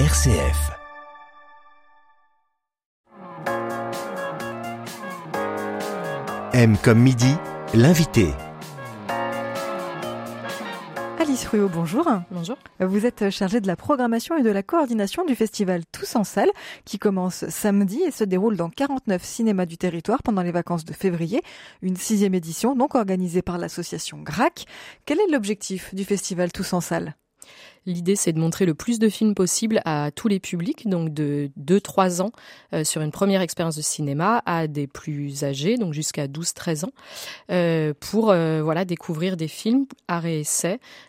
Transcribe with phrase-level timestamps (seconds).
[0.00, 0.72] RCF.
[6.52, 7.32] M comme midi,
[7.74, 8.26] l'invité.
[11.20, 12.10] Alice Ruot, bonjour.
[12.32, 12.56] Bonjour.
[12.80, 16.50] Vous êtes chargée de la programmation et de la coordination du festival Tous en salle
[16.84, 20.92] qui commence samedi et se déroule dans 49 cinémas du territoire pendant les vacances de
[20.92, 21.40] février.
[21.82, 24.66] Une sixième édition donc organisée par l'association GRAC.
[25.06, 27.14] Quel est l'objectif du festival Tous en salle?
[27.86, 31.50] L'idée, c'est de montrer le plus de films possible à tous les publics, donc de
[31.60, 32.32] 2-3 ans
[32.72, 36.92] euh, sur une première expérience de cinéma à des plus âgés, donc jusqu'à 12-13 ans,
[37.50, 40.44] euh, pour euh, voilà découvrir des films, arrêt et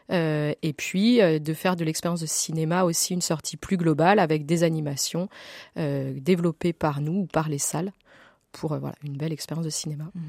[0.09, 4.64] et puis de faire de l'expérience de cinéma aussi une sortie plus globale avec des
[4.64, 5.30] animations
[5.76, 7.92] développées par nous ou par les salles
[8.52, 10.06] pour voilà, une belle expérience de cinéma.
[10.14, 10.20] Mmh.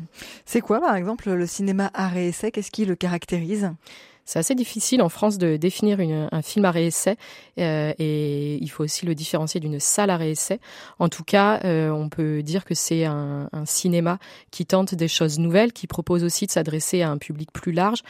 [0.45, 3.71] C'est quoi, par exemple, le cinéma arrêt essai Qu'est-ce qui le caractérise?
[4.27, 7.17] C'est assez difficile en France de définir une, un film à réessai
[7.59, 10.61] euh, et il faut aussi le différencier d'une salle à réessai.
[10.99, 14.19] En tout cas, euh, on peut dire que c'est un, un, cinéma
[14.51, 18.03] qui tente des choses nouvelles, qui propose aussi de s'adresser à un public plus large,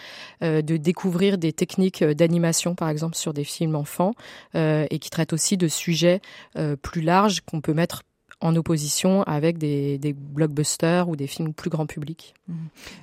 [0.42, 4.14] euh, de découvrir des techniques d'animation, par exemple, sur des films enfants,
[4.54, 6.20] euh, et qui traite aussi de sujets
[6.56, 8.02] euh, plus larges qu'on peut mettre
[8.40, 12.34] en opposition avec des, des, blockbusters ou des films plus grand public.
[12.48, 12.54] Mmh.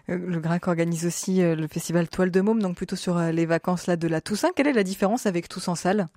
[0.10, 3.32] Euh, le GRAC organise aussi euh, le festival Toile de Môme, donc plutôt sur euh,
[3.32, 4.50] les vacances là de la Toussaint.
[4.56, 6.08] Quelle est la différence avec Tous en salle?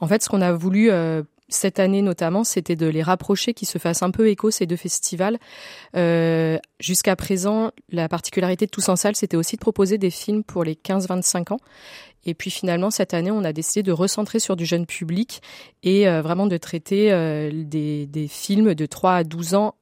[0.00, 0.90] En fait, ce qu'on a voulu
[1.54, 4.76] cette année notamment, c'était de les rapprocher, qui se fassent un peu écho ces deux
[4.76, 5.38] festivals.
[5.96, 10.44] Euh, Jusqu'à présent, la particularité de Tous en salle, c'était aussi de proposer des films
[10.44, 11.60] pour les 15-25 ans.
[12.26, 15.42] Et puis finalement, cette année, on a décidé de recentrer sur du jeune public
[15.82, 19.74] et euh, vraiment de traiter euh, des, films de 3 à 12 ans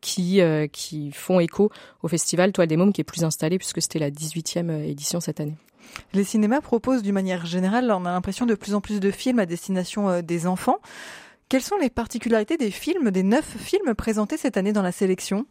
[0.00, 0.40] qui,
[0.72, 1.70] qui font écho
[2.02, 5.20] au festival Toile des Mômes qui est plus installé puisque c'était la 18e euh, édition
[5.20, 5.56] cette année.
[6.12, 9.38] Les cinémas proposent d'une manière générale, on a l'impression, de plus en plus de films
[9.38, 10.78] à destination euh, des enfants.
[11.48, 15.46] Quelles sont les particularités des films, des neuf films présentés cette année dans la sélection?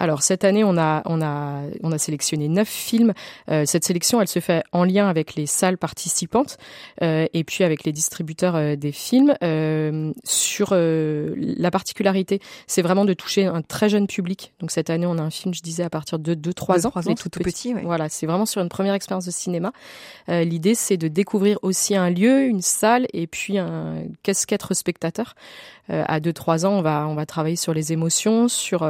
[0.00, 3.12] Alors cette année, on a on a on a sélectionné neuf films.
[3.50, 6.56] Euh, cette sélection, elle se fait en lien avec les salles participantes
[7.02, 9.34] euh, et puis avec les distributeurs euh, des films.
[9.44, 14.54] Euh, sur euh, la particularité, c'est vraiment de toucher un très jeune public.
[14.60, 17.08] Donc cette année, on a un film, je disais, à partir de 2-3 ans, 3
[17.10, 17.74] ans, tout, tout petit.
[17.74, 19.72] Voilà, c'est vraiment sur une première expérience de cinéma.
[20.30, 24.72] Euh, L'idée, c'est de découvrir aussi un lieu, une salle et puis un qu'est-ce qu'être
[24.72, 25.34] spectateur.
[25.88, 28.88] à 2-3 ans, on va on va travailler sur les émotions, sur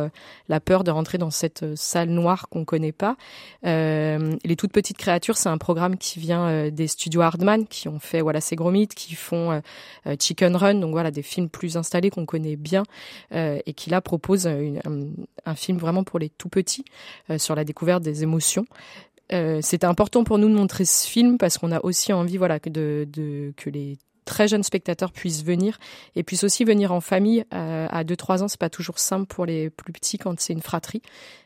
[0.48, 3.16] la peur de rentrer dans cette euh, salle noire qu'on connaît pas.
[3.64, 7.88] Euh, les toutes petites créatures, c'est un programme qui vient euh, des studios Hardman qui
[7.88, 9.60] ont fait voilà ces gros qui font euh,
[10.06, 12.84] euh, Chicken Run, donc voilà des films plus installés qu'on connaît bien
[13.32, 14.80] euh, et qui là propose une,
[15.44, 16.84] un, film vraiment pour les tout petits
[17.38, 18.66] sur la découverte des émotions.
[19.60, 23.06] C'était important pour nous de montrer ce film parce qu'on a aussi envie voilà de,
[23.08, 23.96] de que les
[24.30, 25.78] très jeunes spectateurs puissent venir
[26.14, 27.44] et puissent aussi venir en famille.
[27.52, 30.62] Euh, à 2-3 ans, c'est pas toujours simple pour les plus petits quand c'est une
[30.62, 31.02] fratrie.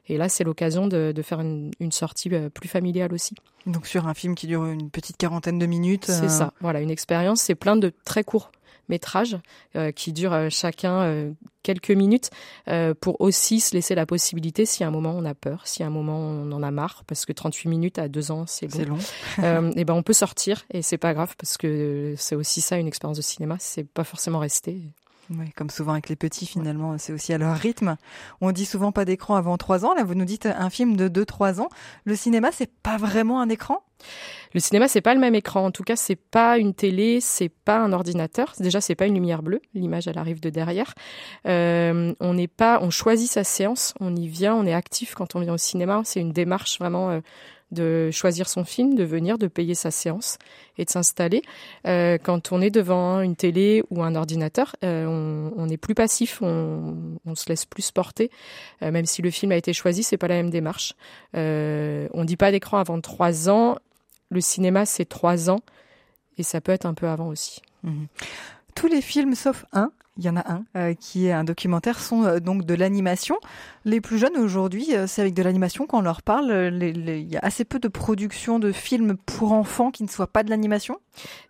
[0.07, 3.35] Et là, c'est l'occasion de, de, faire une, une, sortie euh, plus familiale aussi.
[3.65, 6.05] Donc sur un film qui dure une petite quarantaine de minutes.
[6.05, 6.29] C'est euh...
[6.29, 6.53] ça.
[6.61, 7.41] Voilà, une expérience.
[7.41, 8.53] C'est plein de très courts
[8.89, 9.37] métrages
[9.77, 12.31] euh, qui durent euh, chacun euh, quelques minutes
[13.01, 15.87] pour aussi se laisser la possibilité si à un moment on a peur, si à
[15.87, 18.99] un moment on en a marre parce que 38 minutes à deux ans c'est long,
[19.39, 19.73] long.
[19.77, 22.87] et ben on peut sortir et c'est pas grave parce que c'est aussi ça une
[22.87, 24.83] expérience de cinéma, c'est pas forcément rester.
[25.31, 26.99] Oui, comme souvent avec les petits, finalement, ouais.
[26.99, 27.97] c'est aussi à leur rythme.
[28.41, 29.95] On dit souvent pas d'écran avant 3 ans.
[29.95, 31.69] Là, vous nous dites un film de 2-3 ans.
[32.05, 33.83] Le cinéma, c'est pas vraiment un écran?
[34.53, 35.65] Le cinéma, c'est pas le même écran.
[35.65, 38.53] En tout cas, c'est pas une télé, c'est pas un ordinateur.
[38.59, 39.63] Déjà, c'est pas une lumière bleue.
[39.73, 40.95] L'image, elle arrive de derrière.
[41.47, 43.95] Euh, on n'est pas, on choisit sa séance.
[44.01, 46.03] On y vient, on est actif quand on vient au cinéma.
[46.05, 47.21] C'est une démarche vraiment euh,
[47.75, 50.39] de choisir son film, de venir, de payer sa séance
[50.79, 51.43] et de s'installer.
[51.87, 55.07] Euh, quand on est devant une télé ou un ordinateur, euh,
[55.57, 58.31] on, est plus passif, on, se laisse plus porter,
[58.83, 60.95] euh, même si le film a été choisi, c'est pas la même démarche.
[61.35, 63.77] On dit pas d'écran avant trois ans.
[64.31, 65.61] Le cinéma, c'est trois ans
[66.39, 67.61] et ça peut être un peu avant aussi.
[67.83, 68.05] Mmh.
[68.75, 72.01] Tous les films sauf un il y en a un euh, qui est un documentaire,
[72.01, 73.37] sont euh, donc de l'animation.
[73.85, 76.51] Les plus jeunes aujourd'hui, euh, c'est avec de l'animation qu'on leur parle.
[76.53, 80.27] Les, il y a assez peu de production de films pour enfants qui ne soient
[80.27, 80.99] pas de l'animation.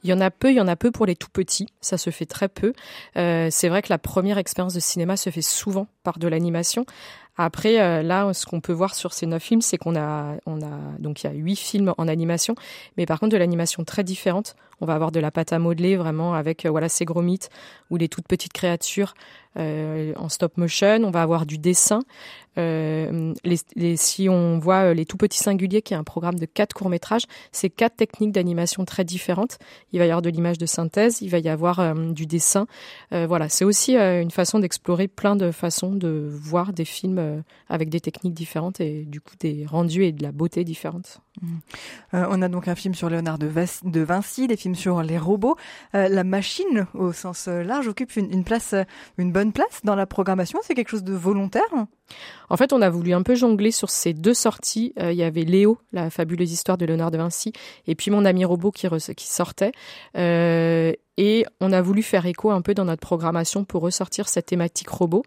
[0.03, 1.69] Il y en a peu, il y en a peu pour les tout petits.
[1.81, 2.73] Ça se fait très peu.
[3.17, 6.87] Euh, c'est vrai que la première expérience de cinéma se fait souvent par de l'animation.
[7.37, 10.63] Après, euh, là, ce qu'on peut voir sur ces neuf films, c'est qu'on a, on
[10.63, 12.55] a, donc il y a huit films en animation,
[12.97, 14.55] mais par contre de l'animation très différente.
[14.81, 17.49] On va avoir de la pâte à modeler vraiment avec, euh, voilà, ces gros mythes
[17.91, 19.15] ou les toutes petites créatures
[19.57, 22.01] en stop motion, on va avoir du dessin.
[22.57, 26.89] Les, si on voit les tout petits singuliers, qui est un programme de quatre courts
[26.89, 29.59] métrages, c'est quatre techniques d'animation très différentes.
[29.93, 32.67] Il va y avoir de l'image de synthèse, il va y avoir du dessin.
[33.11, 38.01] voilà, c'est aussi une façon d'explorer plein de façons de voir des films avec des
[38.01, 41.21] techniques différentes et du coup des rendus et de la beauté différentes.
[41.43, 41.49] Mmh.
[42.13, 45.57] on a donc un film sur Léonard de, Vinci, des films sur les robots.
[45.93, 48.75] la machine, au sens large, occupe une, place,
[49.19, 50.61] une bonne place dans la programmation.
[50.63, 51.63] C'est quelque chose de volontaire
[52.51, 54.93] En fait, on a voulu un peu jongler sur ces deux sorties.
[55.01, 57.53] Euh, il y avait Léo, la fabuleuse histoire de Léonard de Vinci,
[57.87, 58.89] et puis Mon ami robot qui,
[59.19, 59.73] sortait.
[60.17, 64.47] Euh, et on a voulu faire écho un peu dans notre programmation pour ressortir cette
[64.47, 65.23] thématique robot.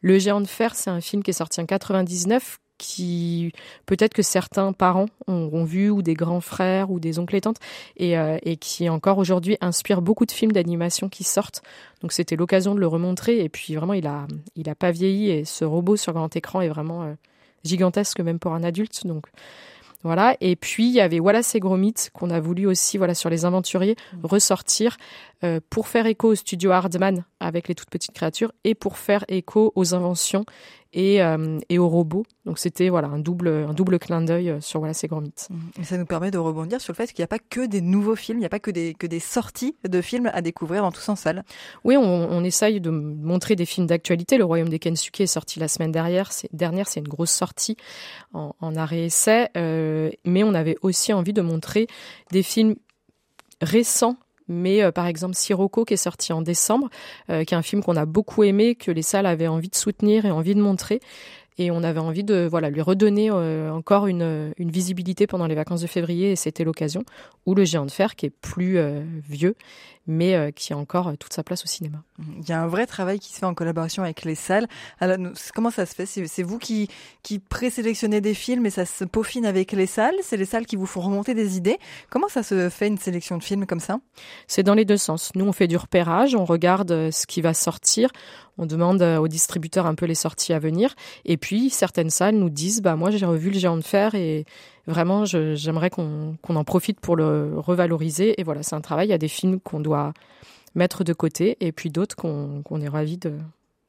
[0.00, 3.52] Le géant de fer, c'est un film qui est sorti en 99 qui
[3.86, 7.58] peut-être que certains parents ont, vu ou des grands frères ou des oncles et tantes
[7.96, 11.62] et, euh, et qui encore aujourd'hui inspire beaucoup de films d'animation qui sortent.
[12.00, 14.26] Donc c'était l'occasion de le remontrer et puis vraiment il a
[14.56, 17.14] il a pas vieilli et ce robot sur grand écran est vraiment euh,
[17.64, 19.06] gigantesque même pour un adulte.
[19.06, 19.26] Donc
[20.04, 20.36] voilà.
[20.40, 23.44] Et puis il y avait Wallace et Gromit qu'on a voulu aussi voilà sur les
[23.44, 24.26] aventuriers mmh.
[24.26, 24.96] ressortir
[25.44, 29.24] euh, pour faire écho au studio Hardman avec les toutes petites créatures et pour faire
[29.28, 30.44] écho aux inventions
[30.92, 32.24] et, euh, et aux robots.
[32.46, 35.48] Donc c'était voilà un double un double clin d'œil euh, sur voilà ces grands mythes.
[35.78, 37.80] Et ça nous permet de rebondir sur le fait qu'il n'y a pas que des
[37.80, 40.82] nouveaux films, il n'y a pas que des que des sorties de films à découvrir
[40.82, 41.44] dans tous en salle.
[41.84, 44.38] Oui, on, on essaye de montrer des films d'actualité.
[44.38, 46.32] Le Royaume des Kensuke est sorti la semaine dernière.
[46.32, 47.76] C'est dernière, c'est une grosse sortie
[48.32, 51.86] en, en arrêt essai, euh, mais on avait aussi envie de montrer
[52.32, 52.76] des films
[53.60, 54.16] récents
[54.48, 56.88] mais euh, par exemple Sirocco qui est sorti en décembre,
[57.30, 59.74] euh, qui est un film qu'on a beaucoup aimé, que les salles avaient envie de
[59.74, 61.00] soutenir et envie de montrer.
[61.60, 65.56] Et on avait envie de voilà lui redonner euh, encore une, une, visibilité pendant les
[65.56, 67.02] vacances de février, et c'était l'occasion.
[67.46, 68.78] Ou le géant de fer, qui est plus
[69.28, 69.56] vieux
[70.08, 72.02] mais euh, qui a encore euh, toute sa place au cinéma.
[72.40, 74.66] Il y a un vrai travail qui se fait en collaboration avec les salles.
[74.98, 75.18] Alors,
[75.54, 76.06] comment ça se fait?
[76.06, 76.88] C'est vous qui,
[77.22, 80.16] qui présélectionnez des films et ça se peaufine avec les salles?
[80.22, 81.78] C'est les salles qui vous font remonter des idées?
[82.08, 84.00] Comment ça se fait une sélection de films comme ça?
[84.46, 85.30] C'est dans les deux sens.
[85.34, 88.10] Nous, on fait du repérage, on regarde euh, ce qui va sortir,
[88.56, 90.96] on demande aux distributeurs un peu les sorties à venir.
[91.24, 94.46] Et puis, certaines salles nous disent, bah, moi, j'ai revu Le Géant de Fer et
[94.88, 98.40] vraiment, j'aimerais qu'on en profite pour le revaloriser.
[98.40, 99.08] Et voilà, c'est un travail.
[99.08, 100.12] Il y a des films qu'on doit
[100.74, 103.34] mettre de côté et puis d'autres qu'on est ravis de,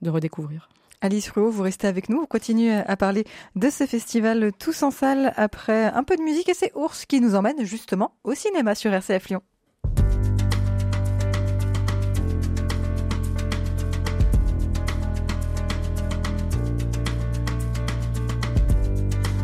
[0.01, 0.69] de redécouvrir.
[1.01, 2.19] Alice Ruot, vous restez avec nous.
[2.21, 3.23] On continue à parler
[3.55, 7.21] de ce festival Tous en salle après un peu de musique et c'est Ours qui
[7.21, 9.41] nous emmène justement au cinéma sur RCF Lyon.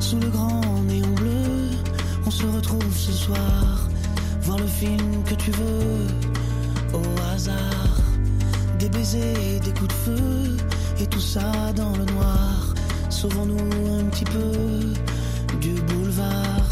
[0.01, 0.64] Sous le grand
[2.35, 3.87] se retrouve ce soir.
[4.41, 6.07] Voir le film que tu veux,
[6.93, 7.03] au
[7.33, 7.95] hasard.
[8.77, 10.57] Des baisers, des coups de feu,
[10.99, 12.73] et tout ça dans le noir.
[13.09, 16.64] Sauvons-nous un petit peu du boulevard.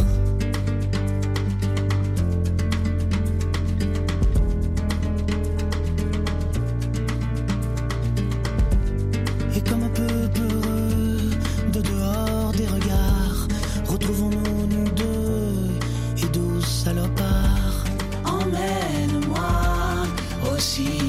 [20.64, 21.03] see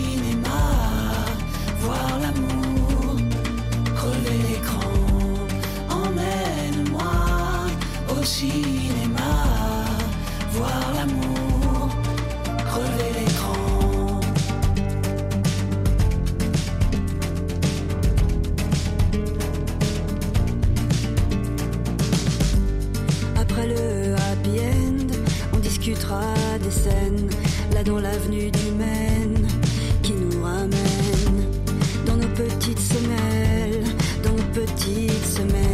[34.85, 35.74] petite semaine.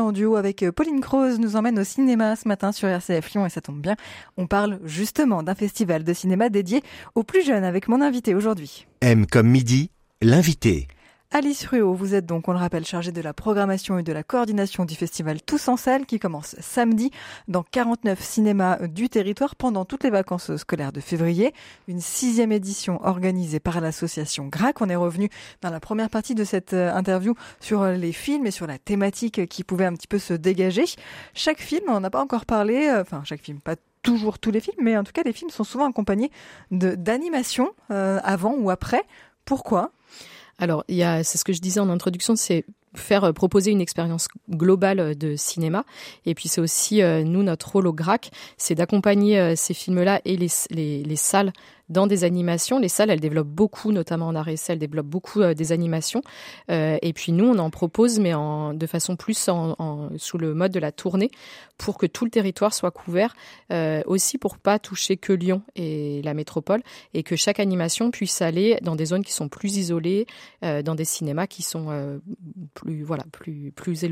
[0.00, 3.46] En duo avec euh, Pauline Croze, nous emmène au cinéma ce matin sur RCF Lyon
[3.46, 3.94] et ça tombe bien.
[4.36, 6.82] On parle justement d'un festival de cinéma dédié
[7.14, 8.86] aux plus jeunes avec mon invité aujourd'hui.
[9.00, 10.88] M comme midi, l'invité.
[11.36, 14.22] Alice Ruot, vous êtes donc, on le rappelle, chargée de la programmation et de la
[14.22, 17.10] coordination du festival Tous en salle qui commence samedi
[17.48, 21.52] dans 49 cinémas du territoire pendant toutes les vacances scolaires de février.
[21.88, 24.80] Une sixième édition organisée par l'association GRAC.
[24.80, 25.28] On est revenu
[25.60, 29.48] dans la première partie de cette euh, interview sur les films et sur la thématique
[29.48, 30.84] qui pouvait un petit peu se dégager.
[31.34, 34.60] Chaque film, on n'a pas encore parlé, euh, enfin chaque film, pas toujours tous les
[34.60, 36.30] films, mais en tout cas les films sont souvent accompagnés
[36.70, 39.02] de d'animation euh, avant ou après.
[39.44, 39.90] Pourquoi?
[40.58, 43.70] Alors, il y a, c'est ce que je disais en introduction, c'est faire euh, proposer
[43.70, 45.84] une expérience globale euh, de cinéma.
[46.26, 50.36] Et puis c'est aussi, euh, nous, notre rôle au GRAC, c'est d'accompagner ces films-là et
[50.36, 51.52] les, les, les salles
[51.90, 52.78] dans des animations.
[52.78, 56.22] Les salles, elles développent beaucoup, notamment en essai, elles développent beaucoup des animations.
[56.68, 59.34] Et puis nous, on en propose, mais de façon plus
[60.16, 61.30] sous le mode de la tournée,
[61.76, 63.36] pour que tout le territoire soit couvert,
[64.06, 66.82] aussi pour pas toucher que Lyon et la métropole,
[67.12, 70.26] et que chaque animation puisse aller dans des zones qui sont plus isolées,
[70.62, 72.18] dans des cinémas qui sont euh,
[72.84, 74.04] plus voilà plus plus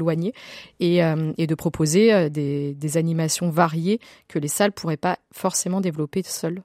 [1.02, 5.80] euh, et de proposer euh, des, des animations variées que les salles pourraient pas forcément
[5.80, 6.62] développer seules.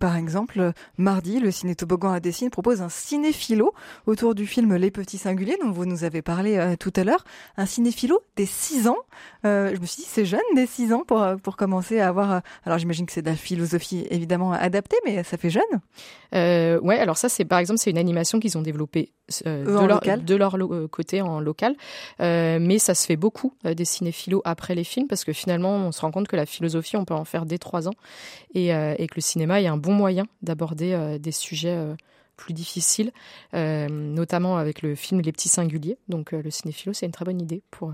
[0.00, 3.72] Par exemple, mardi, le Ciné Toboggan à Dessine propose un cinéphilo
[4.06, 7.24] autour du film Les Petits Singuliers, dont vous nous avez parlé euh, tout à l'heure.
[7.56, 8.96] Un cinéphilo des 6 ans.
[9.44, 12.08] Euh, je me suis dit, c'est jeune des 6 ans pour, euh, pour commencer à
[12.08, 12.42] avoir...
[12.64, 15.62] alors j'imagine que c'est de la philosophie évidemment adaptée, mais ça fait jeune.
[16.34, 19.12] Euh, ouais, alors ça, c'est par exemple, c'est une animation qu'ils ont développée
[19.46, 21.74] euh, de, leur, local de leur lo- côté en local,
[22.20, 25.70] Euh, mais ça se fait beaucoup euh, des cinéphilos après les films parce que finalement,
[25.76, 27.94] on se rend compte que la philosophie, on peut en faire dès trois ans
[28.54, 31.94] et, et que le cinéma est un bon moyen d'aborder euh, des sujets euh,
[32.36, 33.12] plus difficiles,
[33.54, 35.98] euh, notamment avec le film Les Petits Singuliers.
[36.08, 37.92] Donc, le cinéphilo, c'est une très bonne idée pour,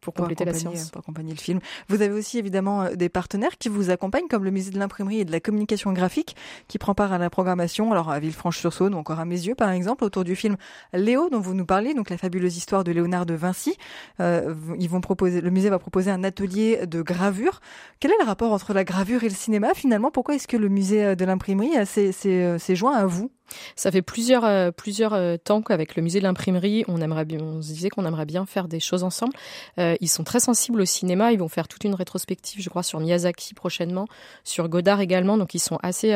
[0.00, 0.90] pour Pour compléter la séance.
[0.90, 1.60] pour accompagner le film.
[1.88, 5.20] Vous avez aussi évidemment euh, des partenaires qui vous accompagnent, comme le musée de l'imprimerie
[5.20, 6.36] et de la communication graphique,
[6.68, 10.04] qui prend part à la programmation, alors à Villefranche-sur-Saône ou encore à Mézieux par exemple,
[10.04, 10.56] autour du film
[10.92, 13.76] Léo dont vous nous parliez, donc la fabuleuse histoire de Léonard de Vinci.
[14.20, 17.60] Euh, ils vont proposer, le musée va proposer un atelier de gravure.
[18.00, 20.10] Quel est le rapport entre la gravure et le cinéma finalement?
[20.10, 23.30] Pourquoi est-ce que le musée euh, de l'imprimerie euh, s'est joint à vous?
[23.76, 27.68] Ça fait plusieurs euh, plusieurs euh, temps qu'avec le musée de l'imprimerie, on on se
[27.68, 29.32] disait qu'on aimerait bien faire des choses ensemble.
[29.78, 32.82] Euh, ils sont très sensibles au cinéma, ils vont faire toute une rétrospective, je crois,
[32.82, 34.06] sur Miyazaki prochainement,
[34.44, 36.14] sur Godard également, donc ils sont assez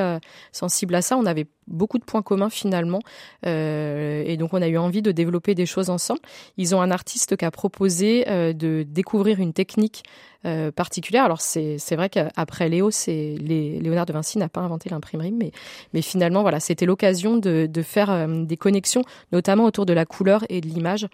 [0.52, 1.16] sensibles à ça.
[1.16, 3.00] On avait beaucoup de points communs finalement,
[3.46, 6.20] euh, et donc on a eu envie de développer des choses ensemble.
[6.56, 10.02] Ils ont un artiste qui a proposé euh, de découvrir une technique
[10.46, 11.24] euh, particulière.
[11.24, 15.52] Alors c'est vrai qu'après Léo, c'est Léonard de Vinci n'a pas inventé l'imprimerie, mais
[15.92, 20.60] mais finalement voilà, c'était l'occasion de, faire des connexions, notamment autour de la couleur et
[20.60, 21.06] de l'image,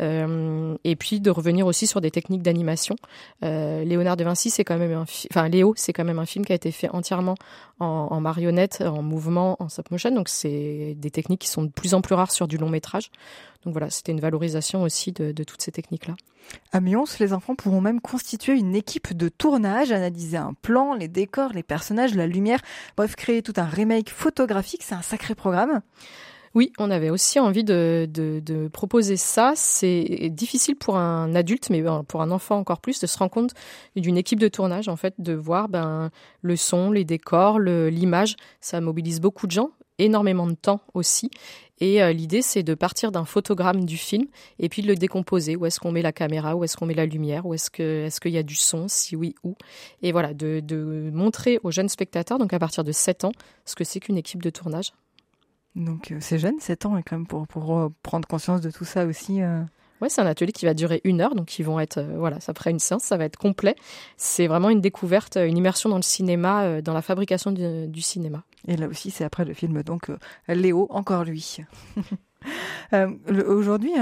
[0.00, 2.96] et puis de revenir aussi sur des techniques d'animation.
[3.40, 6.44] Léonard de Vinci, c'est quand même un, fi- enfin Léo, c'est quand même un film
[6.44, 7.36] qui a été fait entièrement
[7.80, 10.10] en, en marionnette, en mouvement, en stop motion.
[10.10, 13.10] Donc c'est des techniques qui sont de plus en plus rares sur du long métrage.
[13.64, 16.14] Donc voilà, c'était une valorisation aussi de, toutes ces techniques-là.
[16.72, 21.08] À Mions, les enfants pourront même constituer une équipe de tournage, analyser un plan, les
[21.08, 22.60] décors, les personnages, la lumière,
[22.96, 24.82] bref, créer tout un remake photographique.
[24.82, 25.80] C'est un sacré programme.
[26.54, 29.52] Oui, on avait aussi envie de, proposer ça.
[29.56, 33.52] C'est difficile pour un adulte, mais pour un enfant encore plus, de se rendre compte
[33.96, 36.10] d'une équipe de tournage, en fait, de voir ben,
[36.42, 38.36] le son, les décors, l'image.
[38.60, 41.30] Ça mobilise beaucoup de gens, énormément de temps aussi.
[41.80, 44.26] Et euh, l'idée, c'est de partir d'un photogramme du film
[44.60, 45.56] et puis de le décomposer.
[45.56, 46.54] Où est-ce qu'on met la caméra?
[46.54, 47.44] Où est-ce qu'on met la lumière?
[47.44, 47.70] Où est-ce
[48.20, 48.86] qu'il y a du son?
[48.86, 49.56] Si oui, où?
[50.00, 53.32] Et voilà, de, de montrer aux jeunes spectateurs, donc à partir de 7 ans,
[53.64, 54.92] ce que c'est qu'une équipe de tournage.
[55.76, 58.70] Donc euh, c'est jeune, 7 ans, et quand même pour, pour euh, prendre conscience de
[58.70, 59.42] tout ça aussi.
[59.42, 59.62] Euh.
[60.00, 62.52] Ouais, c'est un atelier qui va durer une heure, donc ils vont être, voilà, ça
[62.54, 63.76] fera une séance, ça va être complet.
[64.16, 68.42] C'est vraiment une découverte, une immersion dans le cinéma, dans la fabrication du, du cinéma.
[68.66, 70.10] Et là aussi, c'est après le film, donc
[70.48, 71.58] Léo, encore lui.
[73.46, 73.92] Aujourd'hui,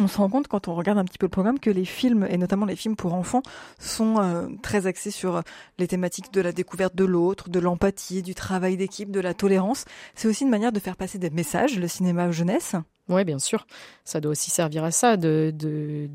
[0.00, 2.26] on se rend compte quand on regarde un petit peu le programme que les films,
[2.30, 3.42] et notamment les films pour enfants,
[3.78, 5.42] sont euh, très axés sur euh,
[5.78, 9.84] les thématiques de la découverte de l'autre, de l'empathie, du travail d'équipe, de la tolérance.
[10.14, 12.76] C'est aussi une manière de faire passer des messages, le cinéma jeunesse.
[13.08, 13.66] Oui, bien sûr.
[14.04, 16.08] Ça doit aussi servir à ça, de, de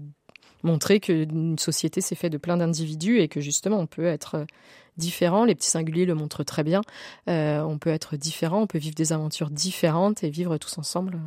[0.64, 4.46] montrer qu'une société s'est faite de plein d'individus et que justement on peut être euh,
[4.96, 5.44] différent.
[5.44, 6.82] Les petits singuliers le montrent très bien.
[7.28, 11.20] on peut être différent, on peut vivre des aventures différentes et vivre tous ensemble.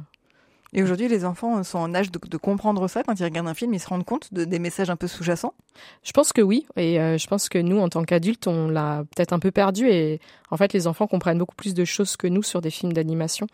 [0.72, 3.02] Et aujourd'hui, les enfants sont en âge de, comprendre ça.
[3.02, 5.54] Quand ils regardent un film, ils se rendent compte de, des messages un peu sous-jacents
[6.02, 6.66] Je pense que oui.
[6.76, 9.88] Et euh, je pense que nous, en tant qu'adultes, on l'a peut-être un peu perdu.
[9.88, 10.20] Et
[10.50, 13.46] en fait, les enfants comprennent beaucoup plus de choses que nous sur des films d'animation,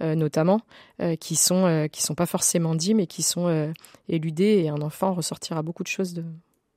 [0.00, 0.60] euh, notamment,
[1.00, 3.72] euh, qui sont sont pas forcément dits, mais qui sont
[4.08, 4.62] éludés.
[4.64, 6.24] Et un enfant ressortira beaucoup de choses de,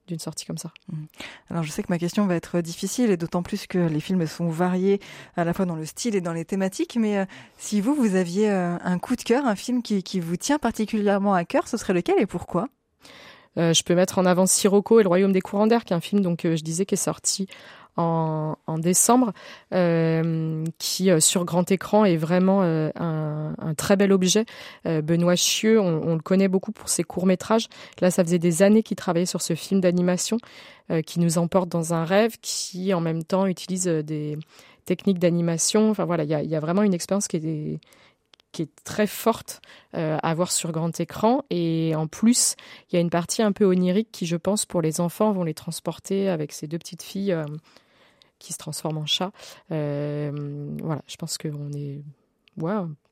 [0.10, 0.72] d'une sortie comme ça.
[0.92, 0.96] Mmh.
[1.50, 4.28] Alors je sais que ma question va être difficile et d'autant plus que les films
[4.28, 5.00] sont variés
[5.38, 6.98] à la fois dans le style et dans les thématiques.
[7.00, 7.26] Mais euh,
[7.58, 10.60] si vous, vous aviez euh, un coup de cœur, un film qui, qui, vous tient
[10.60, 12.68] particulièrement à cœur, ce serait lequel et pourquoi?
[13.58, 15.96] Euh, je peux mettre en avant Sirocco et le Royaume des courants d'air, qui est
[15.96, 17.48] un film donc je disais qui est sorti
[18.00, 19.34] en, décembre,
[19.74, 24.46] euh, qui euh, sur grand écran est vraiment euh, un, très bel objet.
[24.86, 27.68] Benoît Chieux, on, le connaît beaucoup pour ses courts métrages.
[28.02, 30.38] Là, ça faisait des années qu'il travaillait sur ce film d'animation
[31.06, 34.40] qui nous emporte dans un rêve, qui en même temps utilise des
[34.86, 35.92] techniques d'animation.
[35.92, 37.80] Enfin voilà, il y a, vraiment une expérience qui est
[38.52, 39.62] qui est très forte
[39.94, 41.44] à voir sur grand écran.
[41.52, 42.56] Et en plus,
[42.90, 45.44] il y a une partie un peu onirique qui, je pense, pour les enfants, vont
[45.44, 47.38] les transporter avec ces deux petites filles
[48.40, 49.32] qui se transforme en chat.
[49.72, 50.32] Euh,
[50.82, 52.02] voilà, je pense qu'on est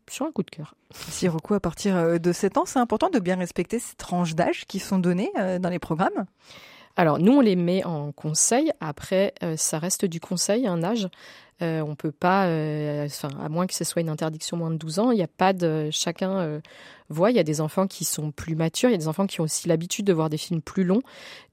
[0.09, 0.75] sur un coup de cœur.
[0.91, 4.65] Sirocco, à partir euh, de 7 ans, c'est important de bien respecter ces tranches d'âge
[4.65, 6.25] qui sont données euh, dans les programmes?
[6.97, 8.71] Alors nous, on les met en conseil.
[8.79, 11.07] Après, ça reste du conseil, un âge.
[11.63, 14.75] Euh, on peut pas, euh, enfin, à moins que ce soit une interdiction moins de
[14.75, 15.89] 12 ans, il n'y a pas de.
[15.91, 16.59] Chacun euh,
[17.09, 19.25] voit, il y a des enfants qui sont plus matures, il y a des enfants
[19.25, 21.01] qui ont aussi l'habitude de voir des films plus longs.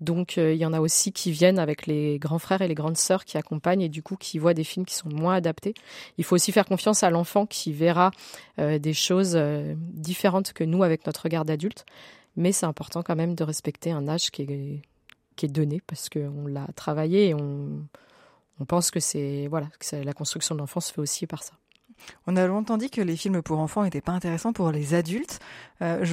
[0.01, 2.99] Donc, il y en a aussi qui viennent avec les grands frères et les grandes
[2.99, 5.73] sœurs qui accompagnent et du coup qui voient des films qui sont moins adaptés.
[6.19, 8.11] Il faut aussi faire confiance à l'enfant qui verra
[8.59, 9.39] des choses
[9.79, 11.87] différentes que nous avec notre regard d'adulte.
[12.37, 14.83] Mais c'est important quand même de respecter un âge qui est,
[15.37, 17.87] qui est donné parce qu'on l'a travaillé et on
[18.61, 21.55] on pense que c'est voilà que la construction de l'enfant se fait aussi par ça.
[22.27, 25.39] On a longtemps dit que les films pour enfants n'étaient pas intéressants pour les adultes.
[25.81, 26.05] Euh,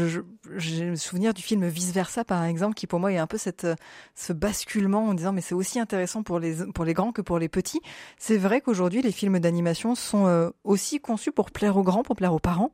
[0.57, 3.37] j'ai le souvenir du film Vice Versa, par exemple, qui pour moi est un peu
[3.37, 3.67] cette,
[4.15, 7.39] ce basculement en disant mais c'est aussi intéressant pour les, pour les grands que pour
[7.39, 7.81] les petits.
[8.17, 12.15] C'est vrai qu'aujourd'hui les films d'animation sont euh, aussi conçus pour plaire aux grands, pour
[12.15, 12.71] plaire aux parents.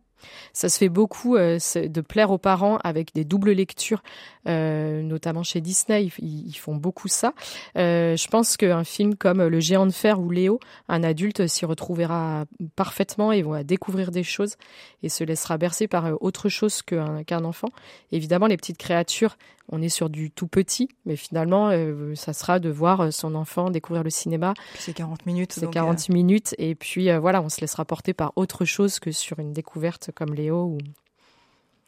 [0.54, 4.02] Ça se fait beaucoup euh, de plaire aux parents avec des doubles lectures,
[4.48, 7.34] euh, notamment chez Disney, ils, font beaucoup ça.
[7.78, 11.66] Euh, je pense qu'un film comme Le Géant de Fer ou Léo, un adulte s'y
[11.66, 14.56] retrouvera parfaitement et va découvrir des choses
[15.04, 17.70] et se laissera bercer par autre chose qu'un enfant.
[18.12, 19.38] Évidemment, les petites créatures,
[19.70, 21.72] on est sur du tout petit, mais finalement,
[22.16, 24.54] ça sera de voir son enfant découvrir le cinéma.
[24.76, 25.54] C'est 40 minutes.
[25.54, 29.12] C'est 40 euh, minutes, et puis voilà, on se laissera porter par autre chose que
[29.12, 30.78] sur une découverte comme Léo ou,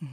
[0.01, 0.07] Mhm.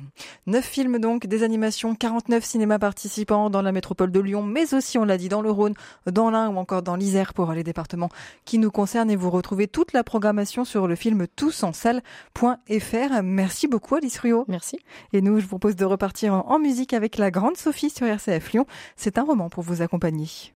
[0.49, 4.99] Neuf films donc, des animations, 49 cinémas participants dans la métropole de Lyon, mais aussi,
[4.99, 5.75] on l'a dit, dans le Rhône,
[6.11, 8.09] dans l'Ain ou encore dans l'Isère pour les départements
[8.45, 9.11] qui nous concernent.
[9.11, 13.23] Et vous retrouvez toute la programmation sur le film tousensalle.fr.
[13.23, 14.45] Merci beaucoup Alice Ruot.
[14.49, 14.81] Merci.
[15.13, 18.53] Et nous, je vous propose de repartir en musique avec la grande Sophie sur RCF
[18.53, 18.67] Lyon.
[18.97, 20.53] C'est un roman pour vous accompagner.